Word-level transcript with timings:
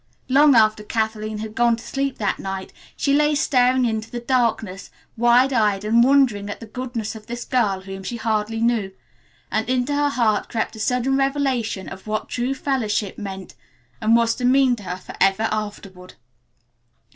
Long 0.29 0.55
after 0.55 0.83
Kathleen 0.83 1.37
had 1.37 1.53
gone 1.53 1.75
to 1.75 1.83
sleep 1.85 2.17
that 2.17 2.39
night 2.39 2.73
she 2.97 3.13
lay 3.13 3.35
staring 3.35 3.85
into 3.85 4.09
the 4.09 4.19
darkness, 4.19 4.89
wide 5.15 5.53
eyed 5.53 5.85
and 5.85 6.03
wondering 6.03 6.49
at 6.49 6.59
the 6.59 6.65
goodness 6.65 7.13
of 7.13 7.27
this 7.27 7.45
girl 7.45 7.81
whom 7.81 8.01
she 8.01 8.17
hardly 8.17 8.61
knew, 8.61 8.93
and 9.51 9.69
into 9.69 9.93
her 9.93 10.09
heart 10.09 10.49
crept 10.49 10.75
a 10.75 10.79
sudden 10.79 11.17
revelation 11.17 11.87
of 11.87 12.07
what 12.07 12.29
true 12.29 12.55
fellowship 12.55 13.19
meant 13.19 13.53
and 14.01 14.15
was 14.15 14.33
to 14.33 14.43
mean 14.43 14.75
to 14.77 14.81
her 14.89 14.97
forever 14.97 15.47
afterward. 15.51 16.15